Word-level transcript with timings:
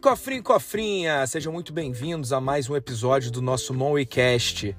cofrinho 0.00 0.42
cofrinha! 0.42 1.26
Sejam 1.26 1.52
muito 1.52 1.74
bem-vindos 1.74 2.32
a 2.32 2.40
mais 2.40 2.70
um 2.70 2.74
episódio 2.74 3.30
do 3.30 3.42
nosso 3.42 3.74
Monwaycast. 3.74 4.74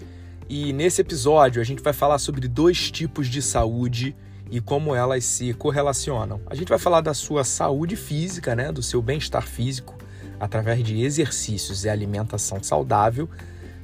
E 0.50 0.74
nesse 0.74 1.02
episódio 1.02 1.62
a 1.62 1.64
gente 1.64 1.84
vai 1.84 1.94
falar 1.94 2.18
sobre 2.18 2.48
dois 2.48 2.90
tipos 2.90 3.28
de 3.28 3.40
saúde 3.40 4.16
e 4.50 4.60
como 4.60 4.96
elas 4.96 5.24
se 5.24 5.54
correlacionam. 5.54 6.42
A 6.48 6.56
gente 6.56 6.70
vai 6.70 6.80
falar 6.80 7.02
da 7.02 7.14
sua 7.14 7.44
saúde 7.44 7.96
física, 7.96 8.56
né, 8.56 8.72
do 8.72 8.82
seu 8.82 9.00
bem-estar 9.00 9.46
físico, 9.46 9.96
através 10.40 10.84
de 10.84 11.00
exercícios 11.04 11.86
e 11.86 11.90
alimentação 11.90 12.64
saudável, 12.64 13.30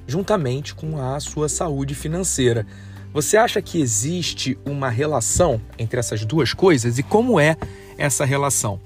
juntamente 0.08 0.74
com 0.74 1.00
a 1.00 1.20
sua 1.20 1.48
saúde 1.48 1.94
financeira. 1.94 2.66
Você 3.14 3.38
acha 3.38 3.62
que 3.62 3.80
existe 3.80 4.58
uma 4.66 4.90
relação 4.90 5.62
entre 5.78 6.00
essas 6.00 6.26
duas 6.26 6.52
coisas 6.52 6.98
e 6.98 7.04
como 7.04 7.40
é 7.40 7.56
essa 7.96 8.26
relação? 8.26 8.82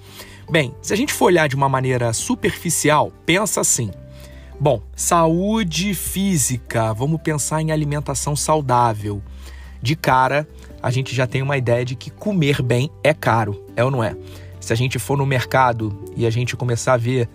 Bem, 0.49 0.75
se 0.81 0.93
a 0.93 0.97
gente 0.97 1.13
for 1.13 1.25
olhar 1.25 1.47
de 1.47 1.55
uma 1.55 1.69
maneira 1.69 2.13
superficial, 2.13 3.11
pensa 3.25 3.61
assim: 3.61 3.91
bom, 4.59 4.81
saúde 4.95 5.93
física, 5.93 6.93
vamos 6.93 7.21
pensar 7.21 7.61
em 7.61 7.71
alimentação 7.71 8.35
saudável. 8.35 9.21
De 9.81 9.95
cara, 9.95 10.47
a 10.81 10.91
gente 10.91 11.15
já 11.15 11.25
tem 11.25 11.41
uma 11.41 11.57
ideia 11.57 11.83
de 11.83 11.95
que 11.95 12.09
comer 12.09 12.61
bem 12.61 12.89
é 13.03 13.13
caro, 13.13 13.65
é 13.75 13.83
ou 13.83 13.89
não 13.89 14.03
é? 14.03 14.15
Se 14.59 14.71
a 14.71 14.75
gente 14.75 14.99
for 14.99 15.17
no 15.17 15.25
mercado 15.25 16.03
e 16.15 16.25
a 16.25 16.29
gente 16.29 16.55
começar 16.55 16.93
a 16.93 16.97
ver 16.97 17.27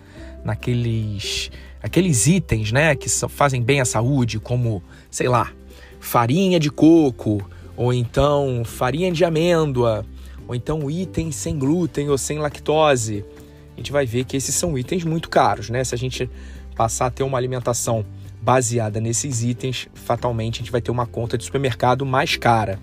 naqueles 0.45 1.51
aqueles 1.81 2.27
itens, 2.27 2.71
né, 2.71 2.95
que 2.95 3.09
fazem 3.29 3.61
bem 3.61 3.79
à 3.79 3.85
saúde, 3.85 4.39
como, 4.39 4.81
sei 5.09 5.27
lá, 5.27 5.51
farinha 5.99 6.59
de 6.59 6.69
coco, 6.69 7.47
ou 7.75 7.93
então 7.93 8.63
farinha 8.65 9.11
de 9.11 9.23
amêndoa, 9.23 10.05
ou 10.47 10.55
então 10.55 10.89
itens 10.89 11.35
sem 11.35 11.57
glúten 11.57 12.09
ou 12.09 12.17
sem 12.17 12.39
lactose, 12.39 13.25
a 13.73 13.77
gente 13.77 13.91
vai 13.91 14.05
ver 14.05 14.23
que 14.23 14.35
esses 14.35 14.55
são 14.55 14.77
itens 14.77 15.03
muito 15.03 15.29
caros, 15.29 15.69
né? 15.69 15.83
Se 15.83 15.93
a 15.93 15.97
gente 15.97 16.29
passar 16.75 17.07
a 17.07 17.11
ter 17.11 17.23
uma 17.23 17.37
alimentação 17.37 18.05
baseada 18.41 18.99
nesses 18.99 19.43
itens, 19.43 19.87
fatalmente 19.93 20.55
a 20.55 20.59
gente 20.59 20.71
vai 20.71 20.81
ter 20.81 20.91
uma 20.91 21.05
conta 21.05 21.37
de 21.37 21.43
supermercado 21.43 22.05
mais 22.05 22.37
cara. 22.37 22.79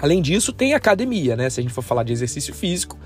Além 0.00 0.22
disso, 0.22 0.52
tem 0.52 0.74
academia, 0.74 1.36
né? 1.36 1.50
Se 1.50 1.60
a 1.60 1.62
gente 1.62 1.72
for 1.72 1.82
falar 1.82 2.02
de 2.02 2.12
exercício 2.12 2.54
físico, 2.54 2.98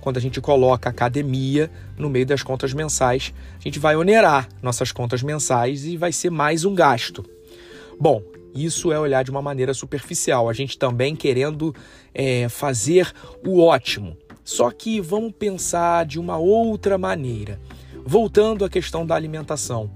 quando 0.00 0.18
a 0.18 0.20
gente 0.20 0.40
coloca 0.40 0.90
academia 0.90 1.70
no 1.96 2.10
meio 2.10 2.26
das 2.26 2.42
contas 2.42 2.74
mensais, 2.74 3.32
a 3.58 3.62
gente 3.62 3.78
vai 3.78 3.96
onerar 3.96 4.48
nossas 4.62 4.92
contas 4.92 5.22
mensais 5.22 5.86
e 5.86 5.96
vai 5.96 6.12
ser 6.12 6.30
mais 6.30 6.64
um 6.64 6.74
gasto. 6.74 7.24
Bom, 7.98 8.22
isso 8.54 8.92
é 8.92 8.98
olhar 8.98 9.24
de 9.24 9.30
uma 9.30 9.42
maneira 9.42 9.74
superficial, 9.74 10.48
a 10.48 10.52
gente 10.52 10.78
também 10.78 11.16
querendo 11.16 11.74
é, 12.14 12.48
fazer 12.48 13.12
o 13.44 13.60
ótimo. 13.60 14.16
Só 14.44 14.70
que 14.70 15.00
vamos 15.00 15.32
pensar 15.32 16.04
de 16.04 16.20
uma 16.20 16.36
outra 16.36 16.98
maneira. 16.98 17.58
Voltando 18.04 18.64
à 18.64 18.68
questão 18.68 19.04
da 19.04 19.14
alimentação. 19.14 19.90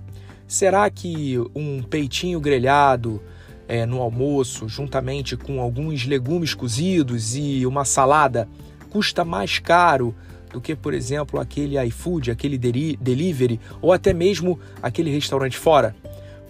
Será 0.46 0.88
que 0.88 1.36
um 1.54 1.82
peitinho 1.82 2.40
grelhado 2.40 3.22
é, 3.68 3.84
no 3.84 4.00
almoço, 4.00 4.66
juntamente 4.66 5.36
com 5.36 5.60
alguns 5.60 6.06
legumes 6.06 6.54
cozidos 6.54 7.36
e 7.36 7.66
uma 7.66 7.84
salada, 7.84 8.48
custa 8.88 9.26
mais 9.26 9.58
caro 9.58 10.14
do 10.50 10.60
que, 10.60 10.74
por 10.74 10.94
exemplo, 10.94 11.38
aquele 11.38 11.78
iFood, 11.86 12.30
aquele 12.30 12.56
delivery 12.56 13.60
ou 13.82 13.92
até 13.92 14.14
mesmo 14.14 14.58
aquele 14.82 15.10
restaurante 15.10 15.58
fora? 15.58 15.94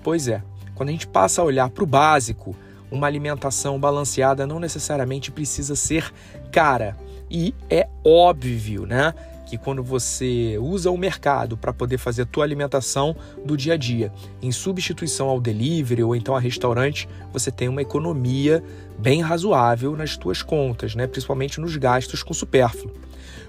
Pois 0.04 0.28
é, 0.28 0.40
quando 0.78 0.90
a 0.90 0.92
gente 0.92 1.08
passa 1.08 1.42
a 1.42 1.44
olhar 1.44 1.68
para 1.70 1.82
o 1.82 1.86
básico, 1.86 2.54
uma 2.88 3.08
alimentação 3.08 3.80
balanceada 3.80 4.46
não 4.46 4.60
necessariamente 4.60 5.32
precisa 5.32 5.74
ser 5.74 6.12
cara. 6.52 6.96
E 7.28 7.52
é 7.68 7.88
óbvio, 8.04 8.86
né? 8.86 9.12
Que 9.44 9.58
quando 9.58 9.82
você 9.82 10.56
usa 10.56 10.88
o 10.88 10.96
mercado 10.96 11.56
para 11.56 11.72
poder 11.72 11.98
fazer 11.98 12.22
a 12.22 12.26
tua 12.26 12.44
alimentação 12.44 13.16
do 13.44 13.56
dia 13.56 13.74
a 13.74 13.76
dia, 13.76 14.12
em 14.40 14.52
substituição 14.52 15.28
ao 15.28 15.40
delivery 15.40 16.04
ou 16.04 16.14
então 16.14 16.36
a 16.36 16.40
restaurante, 16.40 17.08
você 17.32 17.50
tem 17.50 17.68
uma 17.68 17.82
economia 17.82 18.62
bem 18.96 19.20
razoável 19.20 19.96
nas 19.96 20.16
tuas 20.16 20.42
contas, 20.42 20.94
né? 20.94 21.08
Principalmente 21.08 21.60
nos 21.60 21.76
gastos 21.76 22.22
com 22.22 22.32
supérfluo. 22.32 22.94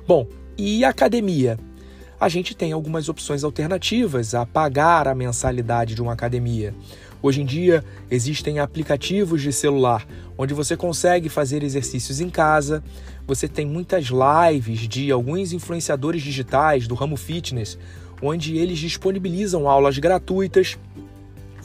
Bom, 0.08 0.26
e 0.58 0.84
academia? 0.84 1.60
A 2.20 2.28
gente 2.28 2.54
tem 2.54 2.74
algumas 2.74 3.08
opções 3.08 3.46
alternativas 3.46 4.36
a 4.36 4.46
pagar 4.46 5.08
a 5.08 5.16
mensalidade 5.16 5.96
de 5.96 6.02
uma 6.02 6.12
academia. 6.12 6.74
Hoje 7.22 7.42
em 7.42 7.46
dia 7.46 7.84
existem 8.10 8.60
aplicativos 8.60 9.42
de 9.42 9.52
celular 9.52 10.08
onde 10.38 10.54
você 10.54 10.78
consegue 10.78 11.28
fazer 11.28 11.64
exercícios 11.64 12.22
em 12.22 12.30
casa. 12.30 12.82
Você 13.28 13.46
tem 13.46 13.66
muitas 13.66 14.06
lives 14.06 14.88
de 14.88 15.12
alguns 15.12 15.52
influenciadores 15.52 16.22
digitais 16.22 16.88
do 16.88 16.96
ramo 16.96 17.18
fitness, 17.18 17.78
onde 18.22 18.58
eles 18.58 18.80
disponibilizam 18.80 19.68
aulas 19.68 19.98
gratuitas. 19.98 20.78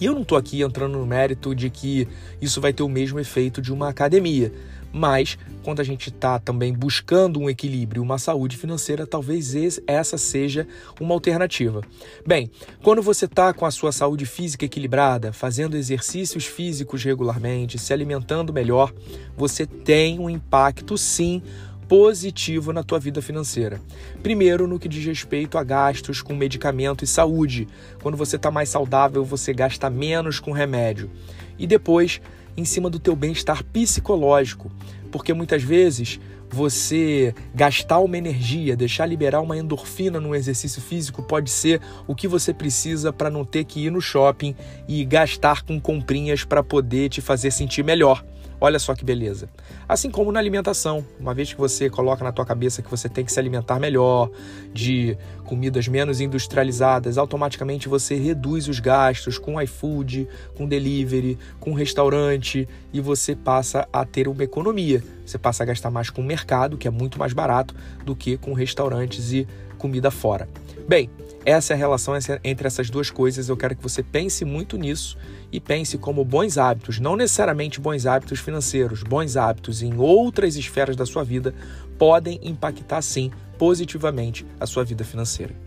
E 0.01 0.07
eu 0.07 0.13
não 0.13 0.23
estou 0.23 0.37
aqui 0.37 0.61
entrando 0.61 0.99
no 0.99 1.07
mérito 1.07 1.55
de 1.55 1.71
que 1.71 2.09
isso 2.43 2.61
vai 2.61 2.73
ter 2.73 2.83
o 2.83 2.89
mesmo 2.89 3.21
efeito 3.21 3.63
de 3.63 3.73
uma 3.73 3.89
academia 3.89 4.53
mas 4.95 5.37
quando 5.65 5.81
a 5.81 5.85
gente 5.85 6.09
está 6.09 6.39
também 6.39 6.73
buscando 6.73 7.41
um 7.41 7.51
equilíbrio, 7.51 8.01
uma 8.01 8.17
saúde 8.17 8.57
financeira, 8.57 9.05
talvez 9.05 9.55
essa 9.89 10.17
seja 10.17 10.69
uma 11.01 11.13
alternativa. 11.15 11.81
Bem, 12.25 12.49
quando 12.81 13.03
você 13.03 13.25
está 13.25 13.53
com 13.53 13.67
a 13.67 13.73
sua 13.73 13.91
saúde 13.91 14.25
física 14.25 14.65
equilibrada, 14.65 15.33
fazendo 15.33 15.77
exercícios 15.77 16.47
físicos 16.47 17.03
regularmente, 17.03 17.77
se 17.77 17.93
alimentando 17.93 18.53
melhor, 18.53 18.95
você 19.37 19.67
tem 19.67 20.21
um 20.21 20.31
impacto 20.31 20.97
sim 20.97 21.43
positivo 21.89 22.73
na 22.73 22.83
tua 22.83 22.99
vida 22.99 23.21
financeira. 23.21 23.81
Primeiro, 24.23 24.67
no 24.67 24.79
que 24.79 24.89
diz 24.89 25.05
respeito 25.05 25.59
a 25.59 25.65
gastos 25.65 26.23
com 26.23 26.35
medicamento 26.35 27.05
e 27.05 27.07
saúde. 27.07 27.67
Quando 28.01 28.17
você 28.17 28.37
está 28.37 28.51
mais 28.51 28.69
saudável, 28.69 29.25
você 29.25 29.53
gasta 29.53 29.91
menos 29.91 30.39
com 30.39 30.53
remédio. 30.53 31.11
E 31.59 31.67
depois, 31.67 32.21
em 32.57 32.65
cima 32.65 32.89
do 32.89 32.99
teu 32.99 33.17
bem-estar 33.17 33.65
psicológico, 33.65 34.71
porque 35.11 35.33
muitas 35.33 35.63
vezes 35.63 36.21
você 36.55 37.35
gastar 37.55 37.99
uma 37.99 38.17
energia, 38.17 38.77
deixar 38.77 39.07
liberar 39.07 39.41
uma 39.41 39.57
endorfina 39.57 40.21
no 40.21 40.35
exercício 40.35 40.81
físico 40.81 41.23
pode 41.23 41.51
ser 41.51 41.81
o 42.07 42.15
que 42.15 42.29
você 42.29 42.55
precisa 42.55 43.13
para 43.13 43.29
não 43.29 43.45
ter 43.45 43.65
que 43.65 43.87
ir 43.87 43.91
no 43.91 44.01
shopping 44.01 44.55
e 44.87 45.05
gastar 45.05 45.63
com 45.63 45.81
comprinhas 45.81 46.45
para 46.45 46.63
poder 46.63 47.09
te 47.09 47.21
fazer 47.21 47.51
sentir 47.51 47.83
melhor. 47.83 48.25
Olha 48.65 48.79
só 48.79 48.95
que 48.95 49.05
beleza. 49.05 49.47
Assim 49.87 50.11
como 50.11 50.33
na 50.33 50.41
alimentação, 50.41 51.05
uma 51.21 51.35
vez 51.35 51.53
que 51.53 51.59
você 51.59 51.91
coloca 51.91 52.25
na 52.25 52.33
tua 52.33 52.47
cabeça 52.47 52.81
que 52.81 52.91
você 52.91 53.11
tem 53.11 53.23
que 53.23 53.31
se 53.31 53.39
alimentar 53.39 53.79
melhor, 53.79 54.31
de 54.73 55.19
comidas 55.45 55.87
menos 55.87 56.19
industrializadas, 56.19 57.19
automaticamente 57.19 57.91
você 57.91 58.15
reduz 58.15 58.67
os 58.67 58.81
gastos 58.81 59.37
com 59.37 59.61
iFood, 59.61 60.27
com 60.57 60.67
delivery, 60.67 61.39
com 61.61 61.75
restaurante 61.75 62.67
e 62.91 63.03
você 63.03 63.37
passa 63.37 63.87
a 63.93 64.03
ter 64.07 64.29
uma 64.29 64.43
economia. 64.43 65.05
Você 65.27 65.37
passa 65.37 65.63
a 65.63 65.67
gastar 65.67 65.91
mais 65.91 66.09
com 66.09 66.23
o 66.23 66.25
mercado, 66.25 66.79
que 66.79 66.89
é 66.89 66.91
muito 66.91 67.19
mais 67.19 67.35
barato, 67.35 67.75
do 68.03 68.17
que 68.17 68.39
com 68.39 68.55
restaurantes 68.55 69.31
e 69.31 69.47
comida 69.77 70.11
fora. 70.11 70.49
Bem, 70.89 71.11
essa 71.45 71.73
é 71.73 71.75
a 71.75 71.79
relação 71.79 72.15
entre 72.43 72.67
essas 72.67 72.89
duas 72.89 73.11
coisas. 73.11 73.49
Eu 73.49 73.57
quero 73.57 73.77
que 73.77 73.83
você 73.83 74.03
pense 74.03 74.45
muito 74.45 74.77
nisso 74.77 75.17
e 75.53 75.61
pense 75.61 75.99
como 75.99 76.25
bons 76.25 76.59
hábitos, 76.59 76.99
não 76.99 77.17
necessariamente 77.17 77.81
bons 77.81 78.07
hábitos 78.07 78.41
financeiros, 78.41 79.03
bons 79.03 79.37
hábitos 79.37 79.83
em 79.83 79.97
outras 79.97 80.57
esferas 80.57 80.97
da 80.97 81.07
sua 81.07 81.23
vida 81.23 81.55
podem 81.99 82.41
impactar 82.43 83.03
sim 83.03 83.31
positivamente 83.59 84.47
a 84.59 84.67
sua 84.67 84.85
vida 84.85 85.05
financeira. 85.05 85.64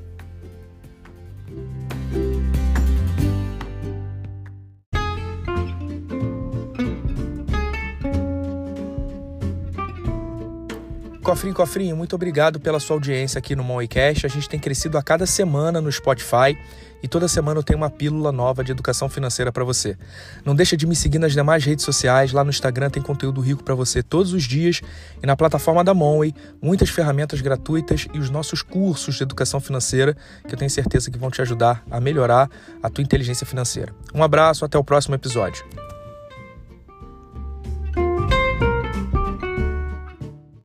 Cofrinho, 11.28 11.54
Cofrinho, 11.54 11.98
muito 11.98 12.16
obrigado 12.16 12.58
pela 12.58 12.80
sua 12.80 12.96
audiência 12.96 13.38
aqui 13.38 13.54
no 13.54 13.62
Moneycast. 13.62 14.26
A 14.26 14.30
gente 14.30 14.48
tem 14.48 14.58
crescido 14.58 14.98
a 14.98 15.04
cada 15.04 15.26
semana 15.26 15.82
no 15.82 15.92
Spotify 15.92 16.58
e 17.04 17.08
toda 17.10 17.28
semana 17.28 17.60
eu 17.60 17.64
tenho 17.64 17.76
uma 17.76 17.90
pílula 17.90 18.32
nova 18.32 18.64
de 18.64 18.72
educação 18.72 19.10
financeira 19.10 19.52
para 19.52 19.66
você. 19.66 19.98
Não 20.46 20.56
deixa 20.56 20.78
de 20.78 20.88
me 20.88 20.96
seguir 20.96 21.20
nas 21.20 21.34
demais 21.34 21.66
redes 21.66 21.84
sociais, 21.84 22.32
lá 22.32 22.46
no 22.46 22.50
Instagram 22.50 22.90
tem 22.90 23.04
conteúdo 23.04 23.42
rico 23.42 23.62
para 23.62 23.76
você 23.76 24.02
todos 24.02 24.32
os 24.32 24.44
dias 24.44 24.80
e 25.22 25.28
na 25.28 25.36
plataforma 25.36 25.84
da 25.84 25.94
Monway, 25.94 26.34
muitas 26.62 26.90
ferramentas 26.90 27.42
gratuitas 27.42 28.08
e 28.14 28.20
os 28.20 28.30
nossos 28.30 28.62
cursos 28.62 29.16
de 29.16 29.24
educação 29.24 29.60
financeira 29.60 30.16
que 30.48 30.56
eu 30.56 30.58
tenho 30.58 30.72
certeza 30.72 31.12
que 31.12 31.18
vão 31.18 31.30
te 31.30 31.42
ajudar 31.42 31.84
a 31.92 32.00
melhorar 32.00 32.50
a 32.82 32.90
tua 32.90 33.04
inteligência 33.04 33.46
financeira. 33.46 33.94
Um 34.16 34.24
abraço, 34.24 34.64
até 34.64 34.78
o 34.78 34.84
próximo 34.84 35.16
episódio. 35.16 35.87